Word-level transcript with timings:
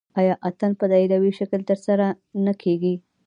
آیا 0.19 0.35
اتن 0.47 0.71
په 0.79 0.85
دایروي 0.91 1.31
شکل 1.39 1.61
ترسره 1.69 2.07
نه 2.45 2.53
کیږي؟ 2.61 2.93